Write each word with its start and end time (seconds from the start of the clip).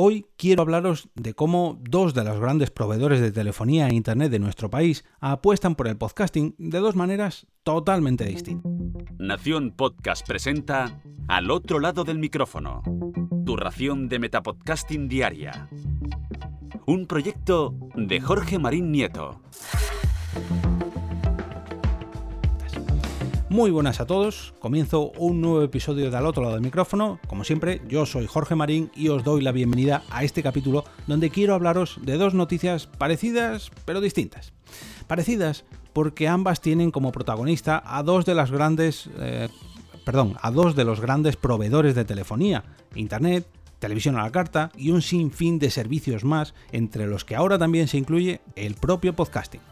Hoy 0.00 0.26
quiero 0.36 0.62
hablaros 0.62 1.08
de 1.16 1.34
cómo 1.34 1.76
dos 1.82 2.14
de 2.14 2.22
los 2.22 2.38
grandes 2.38 2.70
proveedores 2.70 3.20
de 3.20 3.32
telefonía 3.32 3.88
e 3.88 3.94
Internet 3.96 4.30
de 4.30 4.38
nuestro 4.38 4.70
país 4.70 5.04
apuestan 5.18 5.74
por 5.74 5.88
el 5.88 5.96
podcasting 5.96 6.54
de 6.56 6.78
dos 6.78 6.94
maneras 6.94 7.48
totalmente 7.64 8.24
distintas. 8.24 8.70
Nación 9.18 9.72
Podcast 9.72 10.24
presenta 10.24 11.02
Al 11.26 11.50
otro 11.50 11.80
lado 11.80 12.04
del 12.04 12.20
micrófono, 12.20 12.84
tu 13.44 13.56
ración 13.56 14.08
de 14.08 14.20
Metapodcasting 14.20 15.08
diaria. 15.08 15.68
Un 16.86 17.06
proyecto 17.08 17.74
de 17.96 18.20
Jorge 18.20 18.60
Marín 18.60 18.92
Nieto. 18.92 19.42
Muy 23.50 23.70
buenas 23.70 23.98
a 23.98 24.06
todos, 24.06 24.52
comienzo 24.58 25.10
un 25.16 25.40
nuevo 25.40 25.62
episodio 25.62 26.10
de 26.10 26.16
Al 26.18 26.26
otro 26.26 26.42
lado 26.42 26.56
del 26.56 26.62
micrófono. 26.62 27.18
Como 27.28 27.44
siempre, 27.44 27.80
yo 27.88 28.04
soy 28.04 28.26
Jorge 28.26 28.54
Marín 28.54 28.90
y 28.94 29.08
os 29.08 29.24
doy 29.24 29.40
la 29.40 29.52
bienvenida 29.52 30.02
a 30.10 30.22
este 30.22 30.42
capítulo 30.42 30.84
donde 31.06 31.30
quiero 31.30 31.54
hablaros 31.54 31.98
de 32.02 32.18
dos 32.18 32.34
noticias 32.34 32.86
parecidas 32.86 33.70
pero 33.86 34.02
distintas. 34.02 34.52
Parecidas 35.06 35.64
porque 35.94 36.28
ambas 36.28 36.60
tienen 36.60 36.90
como 36.90 37.10
protagonista 37.10 37.82
a 37.86 38.02
dos 38.02 38.26
de 38.26 38.34
las 38.34 38.50
grandes, 38.50 39.08
eh, 39.18 39.48
perdón, 40.04 40.36
a 40.42 40.50
dos 40.50 40.76
de 40.76 40.84
los 40.84 41.00
grandes 41.00 41.36
proveedores 41.36 41.94
de 41.94 42.04
telefonía, 42.04 42.64
internet, 42.96 43.46
televisión 43.78 44.16
a 44.16 44.24
la 44.24 44.30
carta 44.30 44.70
y 44.76 44.90
un 44.90 45.00
sinfín 45.00 45.58
de 45.58 45.70
servicios 45.70 46.22
más, 46.22 46.52
entre 46.70 47.06
los 47.06 47.24
que 47.24 47.34
ahora 47.34 47.56
también 47.58 47.88
se 47.88 47.96
incluye 47.96 48.42
el 48.56 48.74
propio 48.74 49.16
podcasting. 49.16 49.62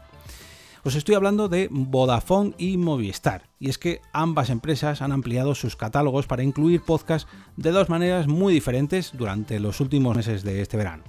Os 0.87 0.95
estoy 0.95 1.15
hablando 1.15 1.49
de 1.49 1.67
Vodafone 1.69 2.53
y 2.57 2.77
Movistar, 2.77 3.49
y 3.59 3.67
es 3.67 3.77
que 3.77 3.99
ambas 4.13 4.49
empresas 4.49 5.01
han 5.01 5.11
ampliado 5.11 5.53
sus 5.53 5.75
catálogos 5.75 6.27
para 6.27 6.43
incluir 6.43 6.81
podcasts 6.81 7.29
de 7.57 7.71
dos 7.71 7.89
maneras 7.89 8.27
muy 8.27 8.53
diferentes 8.53 9.11
durante 9.11 9.59
los 9.59 9.81
últimos 9.81 10.15
meses 10.15 10.43
de 10.43 10.61
este 10.61 10.77
verano. 10.77 11.03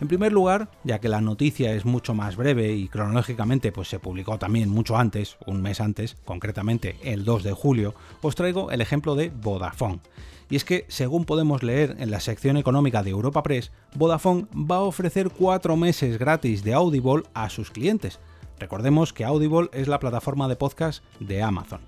En 0.00 0.08
primer 0.08 0.32
lugar, 0.32 0.70
ya 0.84 1.00
que 1.00 1.10
la 1.10 1.20
noticia 1.20 1.74
es 1.74 1.84
mucho 1.84 2.14
más 2.14 2.36
breve 2.36 2.72
y 2.72 2.88
cronológicamente 2.88 3.72
pues 3.72 3.88
se 3.88 3.98
publicó 3.98 4.38
también 4.38 4.70
mucho 4.70 4.96
antes, 4.96 5.36
un 5.46 5.60
mes 5.60 5.82
antes, 5.82 6.16
concretamente 6.24 6.96
el 7.02 7.26
2 7.26 7.42
de 7.42 7.52
julio, 7.52 7.94
os 8.22 8.34
traigo 8.34 8.70
el 8.70 8.80
ejemplo 8.80 9.16
de 9.16 9.28
Vodafone. 9.28 10.00
Y 10.48 10.56
es 10.56 10.64
que, 10.64 10.86
según 10.88 11.26
podemos 11.26 11.62
leer 11.62 11.96
en 11.98 12.10
la 12.10 12.20
sección 12.20 12.56
económica 12.56 13.02
de 13.02 13.10
Europa 13.10 13.42
Press, 13.42 13.70
Vodafone 13.96 14.46
va 14.54 14.76
a 14.76 14.80
ofrecer 14.80 15.28
cuatro 15.28 15.76
meses 15.76 16.18
gratis 16.18 16.64
de 16.64 16.72
Audible 16.72 17.24
a 17.34 17.50
sus 17.50 17.70
clientes, 17.70 18.18
Recordemos 18.64 19.12
que 19.12 19.26
Audible 19.26 19.68
es 19.74 19.88
la 19.88 19.98
plataforma 19.98 20.48
de 20.48 20.56
podcast 20.56 21.04
de 21.20 21.42
Amazon. 21.42 21.82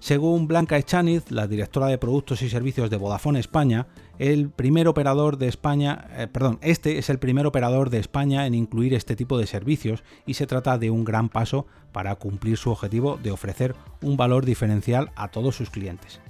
Según 0.00 0.48
Blanca 0.48 0.78
Echaniz, 0.78 1.30
la 1.30 1.46
directora 1.46 1.88
de 1.88 1.98
productos 1.98 2.40
y 2.40 2.48
servicios 2.48 2.88
de 2.88 2.96
Vodafone 2.96 3.38
España, 3.40 3.88
el 4.18 4.48
primer 4.48 4.88
operador 4.88 5.36
de 5.36 5.48
España, 5.48 6.08
eh, 6.16 6.26
perdón, 6.26 6.60
este 6.62 6.96
es 6.96 7.10
el 7.10 7.18
primer 7.18 7.44
operador 7.44 7.90
de 7.90 7.98
España 7.98 8.46
en 8.46 8.54
incluir 8.54 8.94
este 8.94 9.16
tipo 9.16 9.36
de 9.36 9.46
servicios 9.46 10.02
y 10.24 10.32
se 10.32 10.46
trata 10.46 10.78
de 10.78 10.90
un 10.90 11.04
gran 11.04 11.28
paso 11.28 11.66
para 11.92 12.14
cumplir 12.14 12.56
su 12.56 12.70
objetivo 12.70 13.18
de 13.22 13.30
ofrecer 13.30 13.74
un 14.00 14.16
valor 14.16 14.46
diferencial 14.46 15.10
a 15.14 15.28
todos 15.28 15.56
sus 15.56 15.68
clientes. 15.68 16.20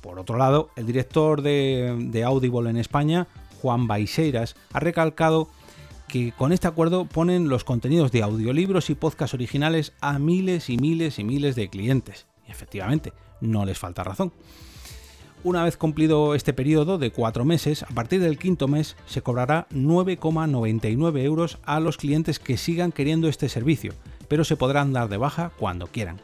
Por 0.00 0.18
otro 0.18 0.38
lado, 0.38 0.70
el 0.74 0.86
director 0.86 1.42
de, 1.42 1.94
de 1.98 2.24
Audible 2.24 2.70
en 2.70 2.78
España, 2.78 3.28
Juan 3.60 3.86
Baiseiras, 3.86 4.56
ha 4.72 4.80
recalcado 4.80 5.50
que 6.12 6.30
con 6.32 6.52
este 6.52 6.68
acuerdo 6.68 7.06
ponen 7.06 7.48
los 7.48 7.64
contenidos 7.64 8.12
de 8.12 8.22
audiolibros 8.22 8.90
y 8.90 8.94
podcasts 8.94 9.32
originales 9.32 9.94
a 10.02 10.18
miles 10.18 10.68
y 10.68 10.76
miles 10.76 11.18
y 11.18 11.24
miles 11.24 11.56
de 11.56 11.70
clientes. 11.70 12.26
Y 12.46 12.50
efectivamente, 12.50 13.14
no 13.40 13.64
les 13.64 13.78
falta 13.78 14.04
razón. 14.04 14.30
Una 15.42 15.64
vez 15.64 15.78
cumplido 15.78 16.34
este 16.34 16.52
periodo 16.52 16.98
de 16.98 17.12
cuatro 17.12 17.46
meses, 17.46 17.82
a 17.84 17.94
partir 17.94 18.20
del 18.20 18.36
quinto 18.36 18.68
mes 18.68 18.94
se 19.06 19.22
cobrará 19.22 19.66
9,99 19.70 21.22
euros 21.22 21.58
a 21.64 21.80
los 21.80 21.96
clientes 21.96 22.38
que 22.38 22.58
sigan 22.58 22.92
queriendo 22.92 23.26
este 23.26 23.48
servicio, 23.48 23.94
pero 24.28 24.44
se 24.44 24.56
podrán 24.56 24.92
dar 24.92 25.08
de 25.08 25.16
baja 25.16 25.50
cuando 25.58 25.86
quieran 25.86 26.20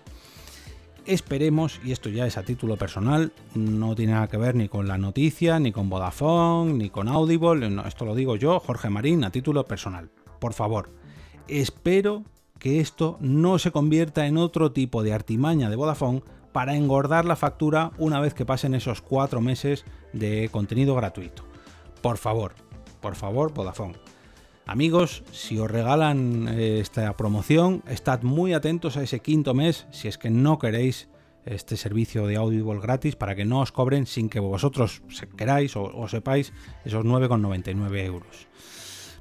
esperemos, 1.08 1.80
y 1.82 1.92
esto 1.92 2.08
ya 2.08 2.26
es 2.26 2.36
a 2.36 2.42
título 2.42 2.76
personal, 2.76 3.32
no 3.54 3.94
tiene 3.94 4.12
nada 4.12 4.28
que 4.28 4.36
ver 4.36 4.54
ni 4.54 4.69
con 4.69 4.86
la 4.86 4.98
noticia, 4.98 5.58
ni 5.58 5.72
con 5.72 5.88
Vodafone, 5.88 6.74
ni 6.74 6.91
con 6.91 7.08
Audible, 7.08 7.82
esto 7.86 8.04
lo 8.04 8.14
digo 8.14 8.36
yo, 8.36 8.60
Jorge 8.60 8.91
Marín, 8.91 9.24
a 9.24 9.30
título 9.30 9.64
personal. 9.64 10.10
Por 10.38 10.52
favor, 10.52 10.91
espero 11.48 12.24
que 12.58 12.80
esto 12.80 13.16
no 13.20 13.58
se 13.58 13.72
convierta 13.72 14.26
en 14.26 14.36
otro 14.36 14.72
tipo 14.72 15.02
de 15.02 15.12
artimaña 15.12 15.70
de 15.70 15.76
Vodafone 15.76 16.22
para 16.52 16.76
engordar 16.76 17.25
la 17.25 17.36
factura 17.36 17.92
una 17.98 18.20
vez 18.20 18.34
que 18.34 18.46
pasen 18.46 18.75
esos 18.75 19.00
cuatro 19.00 19.40
meses 19.40 19.84
de 20.12 20.48
contenido 20.50 20.94
gratuito. 20.94 21.44
Por 22.02 22.19
favor, 22.19 22.54
por 23.00 23.14
favor, 23.14 23.52
Vodafone 23.54 23.96
Amigos, 24.69 25.25
si 25.33 25.59
os 25.59 25.71
regalan 25.71 26.47
eh, 26.47 26.81
esta 26.81 27.17
promoción, 27.17 27.83
estad 27.89 28.21
muy 28.21 28.53
atentos 28.53 28.99
a 28.99 29.03
ese 29.03 29.21
quinto 29.21 29.55
mes 29.55 29.87
si 29.93 30.09
es 30.09 30.19
que 30.19 30.29
no 30.29 30.59
queréis 30.59 31.09
este 31.47 31.79
servicio 31.79 32.27
de 32.27 32.37
Audible 32.37 32.79
gratis 32.79 33.17
para 33.17 33.34
que 33.34 33.47
no 33.47 33.61
os 33.61 33.73
cobren 33.73 34.05
sin 34.05 34.29
que 34.29 34.41
vosotros 34.41 35.01
queráis 35.39 35.75
o, 35.75 36.06
sepáis 36.06 36.53
esos 36.84 37.03
9,99 37.03 38.05
euros. 38.05 38.47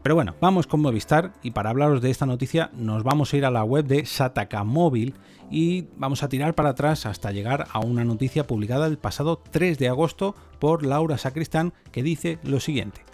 Pero 0.03 0.15
bueno, 0.15 0.35
vamos 0.41 0.67
con 0.67 0.81
Movistar 0.81 1.31
y 1.41 1.51
para 1.51 1.69
hablaros 1.69 2.01
de 2.01 2.09
esta 2.09 2.25
noticia 2.25 2.69
nos 2.73 3.03
vamos 3.03 3.33
a 3.33 3.37
ir 3.37 3.45
a 3.45 3.51
la 3.51 3.63
web 3.63 3.85
de 3.85 4.05
Sataka 4.05 4.65
Móvil 4.65 5.13
y 5.49 5.85
vamos 5.95 6.23
a 6.23 6.29
tirar 6.29 6.55
para 6.55 6.71
atrás 6.71 7.05
hasta 7.05 7.31
llegar 7.31 7.67
a 7.71 7.79
una 7.79 8.03
noticia 8.03 8.45
publicada 8.45 8.85
el 8.85 8.97
pasado 8.97 9.41
3 9.49 9.77
de 9.77 9.87
agosto 9.87 10.35
por 10.59 10.85
Laura 10.85 11.17
Sacristán 11.17 11.71
que 11.93 12.03
dice 12.03 12.37
lo 12.43 12.59
siguiente. 12.59 13.06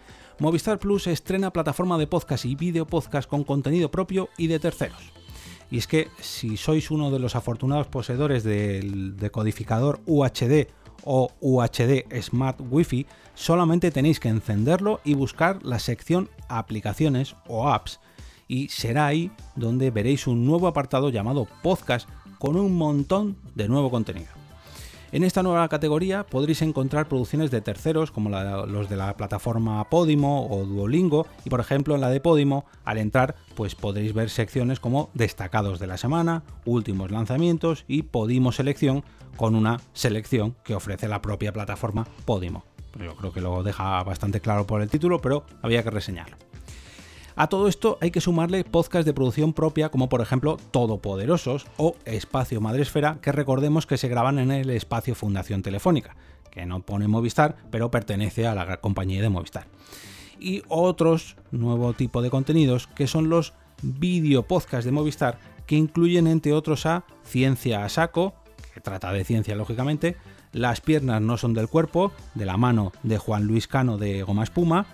Movistar 0.43 0.77
Plus 0.77 1.07
estrena 1.07 1.53
plataforma 1.53 1.97
de 1.97 2.05
podcast 2.05 2.43
y 2.43 2.55
video 2.55 2.85
podcast 2.85 3.29
con 3.29 3.45
contenido 3.45 3.89
propio 3.89 4.27
y 4.37 4.47
de 4.47 4.59
terceros. 4.59 5.13
Y 5.71 5.77
es 5.77 5.87
que 5.87 6.09
si 6.19 6.57
sois 6.57 6.91
uno 6.91 7.11
de 7.11 7.19
los 7.19 7.37
afortunados 7.37 7.87
poseedores 7.87 8.43
del 8.43 9.15
decodificador 9.15 10.01
UHD 10.05 10.67
o 11.05 11.31
UHD 11.39 12.21
Smart 12.21 12.59
Wi-Fi, 12.59 13.07
solamente 13.35 13.89
tenéis 13.89 14.19
que 14.19 14.27
encenderlo 14.27 14.99
y 15.05 15.13
buscar 15.13 15.63
la 15.63 15.79
sección 15.79 16.29
Aplicaciones 16.49 17.37
o 17.47 17.69
Apps. 17.69 18.01
Y 18.49 18.67
será 18.67 19.07
ahí 19.07 19.31
donde 19.55 19.91
veréis 19.91 20.27
un 20.27 20.45
nuevo 20.45 20.67
apartado 20.67 21.09
llamado 21.09 21.47
Podcast 21.61 22.09
con 22.37 22.57
un 22.57 22.75
montón 22.75 23.37
de 23.55 23.69
nuevo 23.69 23.89
contenido. 23.89 24.42
En 25.13 25.23
esta 25.23 25.43
nueva 25.43 25.69
categoría 25.69 26.25
podréis 26.25 26.63
encontrar 26.63 27.07
producciones 27.07 27.51
de 27.51 27.61
terceros 27.61 28.09
como 28.09 28.31
los 28.31 28.89
de 28.89 28.95
la 28.97 29.15
plataforma 29.15 29.87
Podimo 29.87 30.47
o 30.49 30.65
Duolingo 30.65 31.27
y 31.45 31.51
por 31.51 31.59
ejemplo 31.59 31.93
en 31.93 32.01
la 32.01 32.09
de 32.09 32.19
Podimo 32.19 32.65
al 32.83 32.97
entrar 32.97 33.35
pues 33.53 33.75
podréis 33.75 34.15
ver 34.15 34.31
secciones 34.31 34.79
como 34.79 35.11
destacados 35.13 35.79
de 35.79 35.85
la 35.85 35.97
semana, 35.97 36.41
últimos 36.65 37.11
lanzamientos 37.11 37.85
y 37.87 38.01
Podimo 38.01 38.51
selección 38.51 39.03
con 39.37 39.53
una 39.53 39.79
selección 39.93 40.55
que 40.63 40.73
ofrece 40.73 41.07
la 41.07 41.21
propia 41.21 41.53
plataforma 41.53 42.07
Podimo. 42.25 42.63
Yo 42.97 43.15
creo 43.15 43.31
que 43.31 43.41
lo 43.41 43.61
deja 43.61 44.01
bastante 44.01 44.39
claro 44.41 44.65
por 44.65 44.81
el 44.81 44.89
título, 44.89 45.21
pero 45.21 45.45
había 45.61 45.83
que 45.83 45.91
reseñarlo. 45.91 46.37
A 47.35 47.47
todo 47.47 47.67
esto 47.67 47.97
hay 47.99 48.11
que 48.11 48.21
sumarle 48.21 48.63
podcasts 48.63 49.05
de 49.05 49.13
producción 49.13 49.53
propia 49.53 49.89
como 49.89 50.07
por 50.07 50.21
ejemplo 50.21 50.57
Todopoderosos 50.69 51.65
o 51.77 51.95
Espacio 52.05 52.61
Madresfera 52.61 53.17
que 53.21 53.31
recordemos 53.31 53.87
que 53.87 53.97
se 53.97 54.07
graban 54.07 54.37
en 54.37 54.51
el 54.51 54.69
espacio 54.69 55.15
Fundación 55.15 55.63
Telefónica, 55.63 56.15
que 56.51 56.67
no 56.67 56.81
pone 56.81 57.07
Movistar 57.07 57.55
pero 57.71 57.89
pertenece 57.89 58.45
a 58.45 58.53
la 58.53 58.77
compañía 58.77 59.21
de 59.21 59.29
Movistar. 59.29 59.65
Y 60.39 60.61
otros 60.67 61.35
nuevo 61.49 61.93
tipo 61.93 62.21
de 62.21 62.29
contenidos 62.29 62.85
que 62.85 63.07
son 63.07 63.29
los 63.29 63.53
video 63.81 64.43
podcasts 64.43 64.85
de 64.85 64.91
Movistar 64.91 65.39
que 65.65 65.75
incluyen 65.75 66.27
entre 66.27 66.53
otros 66.53 66.85
a 66.85 67.03
Ciencia 67.23 67.83
a 67.83 67.89
Saco, 67.89 68.35
que 68.75 68.81
trata 68.81 69.11
de 69.11 69.23
ciencia 69.23 69.55
lógicamente, 69.55 70.17
Las 70.51 70.81
piernas 70.81 71.19
no 71.19 71.37
son 71.37 71.55
del 71.55 71.67
cuerpo, 71.67 72.11
de 72.35 72.45
la 72.45 72.57
mano 72.57 72.91
de 73.01 73.17
Juan 73.17 73.45
Luis 73.45 73.67
Cano 73.67 73.97
de 73.97 74.21
Goma 74.21 74.43
Espuma, 74.43 74.85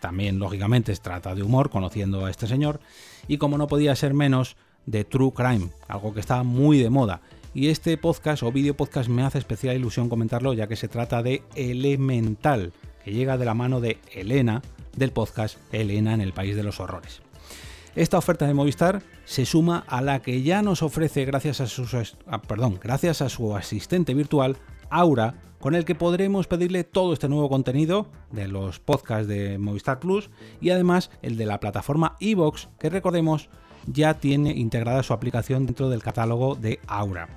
también 0.00 0.38
lógicamente 0.38 0.94
se 0.94 1.02
trata 1.02 1.34
de 1.34 1.42
humor, 1.42 1.70
conociendo 1.70 2.24
a 2.24 2.30
este 2.30 2.46
señor, 2.46 2.80
y 3.26 3.38
como 3.38 3.58
no 3.58 3.66
podía 3.66 3.94
ser 3.96 4.14
menos, 4.14 4.56
de 4.86 5.04
True 5.04 5.32
Crime, 5.32 5.70
algo 5.86 6.14
que 6.14 6.20
está 6.20 6.42
muy 6.42 6.78
de 6.78 6.90
moda. 6.90 7.20
Y 7.54 7.68
este 7.68 7.96
podcast 7.98 8.42
o 8.42 8.52
vídeo 8.52 8.76
podcast 8.76 9.08
me 9.08 9.22
hace 9.22 9.38
especial 9.38 9.76
ilusión 9.76 10.08
comentarlo 10.08 10.54
ya 10.54 10.66
que 10.66 10.76
se 10.76 10.88
trata 10.88 11.22
de 11.22 11.42
Elemental, 11.54 12.72
que 13.04 13.12
llega 13.12 13.36
de 13.36 13.44
la 13.44 13.54
mano 13.54 13.80
de 13.80 13.98
Elena, 14.12 14.62
del 14.96 15.12
podcast 15.12 15.58
Elena 15.72 16.14
en 16.14 16.20
el 16.20 16.32
País 16.32 16.56
de 16.56 16.62
los 16.62 16.80
Horrores. 16.80 17.20
Esta 17.96 18.18
oferta 18.18 18.46
de 18.46 18.54
Movistar 18.54 19.02
se 19.24 19.44
suma 19.44 19.84
a 19.88 20.00
la 20.00 20.22
que 20.22 20.42
ya 20.42 20.62
nos 20.62 20.82
ofrece 20.82 21.24
gracias 21.24 21.60
a 21.60 21.66
ah, 22.26 22.42
perdón, 22.42 22.78
gracias 22.80 23.22
a 23.22 23.28
su 23.28 23.56
asistente 23.56 24.14
virtual 24.14 24.56
Aura, 24.90 25.34
con 25.60 25.74
el 25.74 25.84
que 25.84 25.94
podremos 25.94 26.46
pedirle 26.46 26.84
todo 26.84 27.12
este 27.12 27.28
nuevo 27.28 27.48
contenido 27.48 28.06
de 28.30 28.48
los 28.48 28.78
podcasts 28.78 29.26
de 29.26 29.58
Movistar 29.58 29.98
Plus 29.98 30.30
y 30.60 30.70
además 30.70 31.10
el 31.22 31.36
de 31.36 31.46
la 31.46 31.60
plataforma 31.60 32.16
Evox, 32.20 32.68
que 32.78 32.90
recordemos 32.90 33.48
ya 33.86 34.14
tiene 34.14 34.50
integrada 34.50 35.02
su 35.02 35.12
aplicación 35.12 35.66
dentro 35.66 35.88
del 35.88 36.02
catálogo 36.02 36.54
de 36.54 36.80
Aura. 36.86 37.28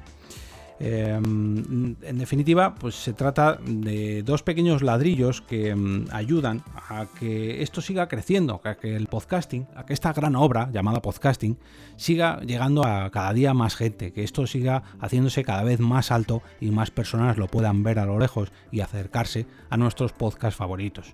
Em, 0.83 1.95
en 2.01 2.17
definitiva, 2.17 2.73
pues 2.73 2.95
se 2.95 3.13
trata 3.13 3.59
de 3.63 4.23
dos 4.23 4.41
pequeños 4.41 4.81
ladrillos 4.81 5.41
que 5.41 5.69
em, 5.69 6.07
ayudan 6.11 6.63
a 6.75 7.05
que 7.19 7.61
esto 7.61 7.81
siga 7.81 8.07
creciendo, 8.07 8.61
a 8.63 8.73
que 8.73 8.95
el 8.95 9.05
podcasting, 9.05 9.67
a 9.75 9.85
que 9.85 9.93
esta 9.93 10.11
gran 10.11 10.35
obra 10.35 10.71
llamada 10.73 10.99
podcasting 10.99 11.59
siga 11.97 12.39
llegando 12.41 12.83
a 12.83 13.11
cada 13.11 13.31
día 13.31 13.53
más 13.53 13.75
gente, 13.75 14.11
que 14.11 14.23
esto 14.23 14.47
siga 14.47 14.81
haciéndose 14.99 15.43
cada 15.43 15.63
vez 15.63 15.79
más 15.79 16.09
alto 16.09 16.41
y 16.59 16.71
más 16.71 16.89
personas 16.89 17.37
lo 17.37 17.45
puedan 17.45 17.83
ver 17.83 17.99
a 17.99 18.05
lo 18.07 18.17
lejos 18.17 18.51
y 18.71 18.79
acercarse 18.79 19.45
a 19.69 19.77
nuestros 19.77 20.13
podcasts 20.13 20.57
favoritos. 20.57 21.13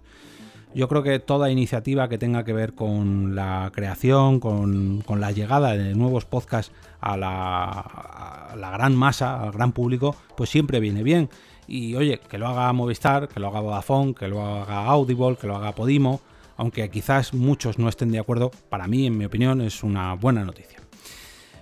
Yo 0.78 0.88
creo 0.88 1.02
que 1.02 1.18
toda 1.18 1.50
iniciativa 1.50 2.08
que 2.08 2.20
tenga 2.20 2.44
que 2.44 2.54
ver 2.54 2.76
con 2.76 3.34
la 3.34 3.72
creación, 3.74 4.40
con, 4.40 5.04
la 5.10 5.32
llegada 5.32 5.72
de 5.72 5.96
nuevos 5.96 6.26
podcasts 6.26 6.72
a 7.02 7.18
la, 7.18 8.54
la, 8.56 8.70
gran 8.70 8.96
masa, 8.96 9.42
al 9.42 9.52
gran 9.54 9.72
público, 9.72 10.16
pues 10.36 10.52
siempre 10.52 10.80
viene 10.80 11.02
bien. 11.02 11.30
Y 11.68 11.96
oye, 11.96 12.20
que 12.20 12.38
lo 12.38 12.48
haga 12.48 12.72
Movistar, 12.74 13.28
que 13.28 13.40
lo 13.40 13.48
haga 13.48 13.60
Vodafone, 13.60 14.14
que 14.14 14.28
lo 14.28 14.46
haga 14.46 14.86
Audible, 14.86 15.36
que 15.36 15.48
lo 15.48 15.56
haga 15.56 15.74
Podimo, 15.74 16.22
aunque 16.58 16.88
quizás 16.92 17.34
muchos 17.34 17.80
no 17.80 17.90
estén 17.90 18.12
de 18.12 18.20
acuerdo, 18.20 18.52
para 18.70 18.88
mí, 18.88 19.08
en 19.08 19.18
mi 19.18 19.26
opinión, 19.26 19.62
es 19.62 19.82
una 19.82 20.14
buena 20.14 20.46
noticia. 20.46 20.78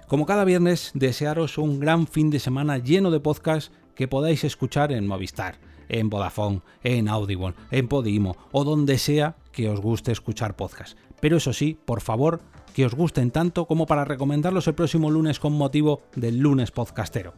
Como 0.10 0.26
cada 0.26 0.44
viernes, 0.44 0.92
desearos 0.94 1.58
un 1.58 1.80
gran 1.80 2.08
fin 2.08 2.30
de 2.32 2.40
semana 2.40 2.80
lleno 2.80 3.12
de 3.12 3.22
podcasts 3.22 3.72
que 3.96 4.10
podáis 4.10 4.44
escuchar 4.44 4.92
en 4.92 5.08
Movistar 5.08 5.56
en 5.90 6.10
Vodafone, 6.10 6.62
en 6.84 7.08
Audible, 7.08 7.54
en 7.72 7.88
Podimo 7.88 8.36
o 8.52 8.64
donde 8.64 8.98
sea 8.98 9.36
que 9.52 9.70
os 9.70 9.80
guste 9.80 10.12
escuchar 10.12 10.56
podcast. 10.56 10.98
Pero 11.20 11.38
eso 11.38 11.54
sí, 11.54 11.78
por 11.86 12.02
favor, 12.02 12.42
que 12.74 12.86
os 12.86 12.94
gusten 12.94 13.32
tanto 13.32 13.66
como 13.66 13.86
para 13.86 14.06
recomendarlos 14.06 14.68
el 14.68 14.76
próximo 14.76 15.10
lunes 15.10 15.40
con 15.40 15.54
motivo 15.54 16.02
del 16.16 16.40
lunes 16.40 16.72
podcastero. 16.72 17.34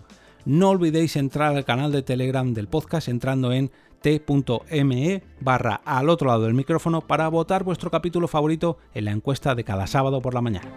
No 0.45 0.69
olvidéis 0.69 1.15
entrar 1.15 1.55
al 1.55 1.65
canal 1.65 1.91
de 1.91 2.01
Telegram 2.01 2.53
del 2.53 2.67
podcast 2.67 3.07
entrando 3.07 3.51
en 3.51 3.69
t.me 4.01 5.23
barra 5.41 5.81
al 5.83 6.09
otro 6.09 6.27
lado 6.27 6.43
del 6.43 6.53
micrófono 6.53 7.01
para 7.01 7.27
votar 7.27 7.63
vuestro 7.63 7.91
capítulo 7.91 8.27
favorito 8.27 8.77
en 8.93 9.05
la 9.05 9.11
encuesta 9.11 9.55
de 9.55 9.63
cada 9.63 9.87
sábado 9.87 10.21
por 10.21 10.33
la 10.33 10.41
mañana. 10.41 10.73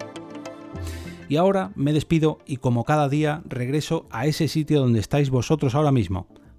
Y 1.29 1.37
ahora 1.37 1.71
me 1.77 1.93
despido 1.93 2.39
y 2.45 2.57
como 2.57 2.85
cada 2.85 3.09
día 3.09 3.43
regreso 3.47 4.07
a 4.11 4.27
ese 4.27 4.49
sitio 4.49 4.81
donde 4.81 4.99
estáis 4.99 5.31
vosotros 5.31 5.77
ahora 5.77 5.93
mismo, 5.93 6.27